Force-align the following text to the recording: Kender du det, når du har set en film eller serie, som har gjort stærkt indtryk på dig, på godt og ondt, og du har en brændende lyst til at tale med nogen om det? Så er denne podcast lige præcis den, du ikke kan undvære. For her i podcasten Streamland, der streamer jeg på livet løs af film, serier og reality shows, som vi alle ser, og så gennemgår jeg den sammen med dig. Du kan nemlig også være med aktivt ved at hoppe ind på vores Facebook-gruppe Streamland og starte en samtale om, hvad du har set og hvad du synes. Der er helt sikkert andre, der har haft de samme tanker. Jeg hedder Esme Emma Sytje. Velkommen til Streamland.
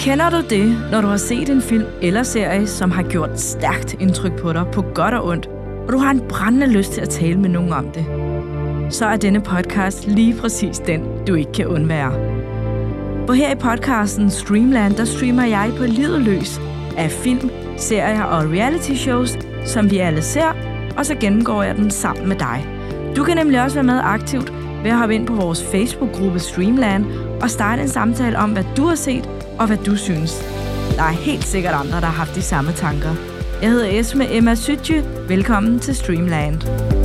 Kender 0.00 0.30
du 0.30 0.36
det, 0.50 0.90
når 0.90 1.00
du 1.00 1.06
har 1.06 1.16
set 1.16 1.48
en 1.48 1.62
film 1.62 1.84
eller 2.02 2.22
serie, 2.22 2.66
som 2.66 2.90
har 2.90 3.02
gjort 3.02 3.40
stærkt 3.40 3.96
indtryk 4.00 4.32
på 4.40 4.52
dig, 4.52 4.66
på 4.72 4.82
godt 4.94 5.14
og 5.14 5.26
ondt, 5.26 5.46
og 5.86 5.92
du 5.92 5.98
har 5.98 6.10
en 6.10 6.20
brændende 6.28 6.66
lyst 6.66 6.92
til 6.92 7.00
at 7.00 7.08
tale 7.08 7.40
med 7.40 7.48
nogen 7.48 7.72
om 7.72 7.90
det? 7.90 8.06
Så 8.94 9.06
er 9.06 9.16
denne 9.16 9.40
podcast 9.40 10.06
lige 10.06 10.34
præcis 10.34 10.78
den, 10.78 11.02
du 11.26 11.34
ikke 11.34 11.52
kan 11.52 11.66
undvære. 11.66 12.12
For 13.26 13.32
her 13.32 13.52
i 13.52 13.58
podcasten 13.58 14.30
Streamland, 14.30 14.94
der 14.94 15.04
streamer 15.04 15.44
jeg 15.44 15.72
på 15.78 15.84
livet 15.84 16.20
løs 16.20 16.60
af 16.96 17.10
film, 17.10 17.50
serier 17.76 18.22
og 18.22 18.50
reality 18.50 18.92
shows, 18.92 19.38
som 19.64 19.90
vi 19.90 19.98
alle 19.98 20.22
ser, 20.22 20.56
og 20.96 21.06
så 21.06 21.14
gennemgår 21.14 21.62
jeg 21.62 21.76
den 21.76 21.90
sammen 21.90 22.28
med 22.28 22.36
dig. 22.36 22.66
Du 23.16 23.24
kan 23.24 23.36
nemlig 23.36 23.62
også 23.62 23.76
være 23.76 23.84
med 23.84 24.00
aktivt 24.02 24.52
ved 24.86 24.92
at 24.92 24.98
hoppe 24.98 25.14
ind 25.14 25.26
på 25.26 25.34
vores 25.34 25.64
Facebook-gruppe 25.64 26.38
Streamland 26.38 27.04
og 27.42 27.50
starte 27.50 27.82
en 27.82 27.88
samtale 27.88 28.38
om, 28.38 28.52
hvad 28.52 28.64
du 28.76 28.84
har 28.86 28.94
set 28.94 29.28
og 29.58 29.66
hvad 29.66 29.76
du 29.76 29.96
synes. 29.96 30.32
Der 30.96 31.02
er 31.02 31.12
helt 31.12 31.44
sikkert 31.44 31.74
andre, 31.74 32.00
der 32.00 32.06
har 32.06 32.24
haft 32.24 32.34
de 32.34 32.42
samme 32.42 32.72
tanker. 32.72 33.14
Jeg 33.62 33.70
hedder 33.70 34.00
Esme 34.00 34.34
Emma 34.36 34.54
Sytje. 34.54 35.04
Velkommen 35.28 35.80
til 35.80 35.96
Streamland. 35.96 36.95